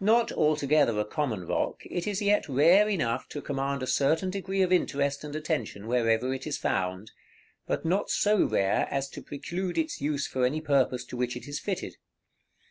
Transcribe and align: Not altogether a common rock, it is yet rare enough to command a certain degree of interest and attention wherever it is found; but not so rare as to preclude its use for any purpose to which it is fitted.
Not 0.00 0.30
altogether 0.30 1.00
a 1.00 1.06
common 1.06 1.46
rock, 1.46 1.80
it 1.86 2.06
is 2.06 2.20
yet 2.20 2.50
rare 2.50 2.86
enough 2.86 3.30
to 3.30 3.40
command 3.40 3.82
a 3.82 3.86
certain 3.86 4.28
degree 4.28 4.60
of 4.60 4.70
interest 4.70 5.24
and 5.24 5.34
attention 5.34 5.86
wherever 5.86 6.34
it 6.34 6.46
is 6.46 6.58
found; 6.58 7.12
but 7.66 7.82
not 7.82 8.10
so 8.10 8.44
rare 8.44 8.86
as 8.90 9.08
to 9.08 9.22
preclude 9.22 9.78
its 9.78 10.02
use 10.02 10.26
for 10.26 10.44
any 10.44 10.60
purpose 10.60 11.02
to 11.06 11.16
which 11.16 11.34
it 11.34 11.48
is 11.48 11.58
fitted. 11.60 11.96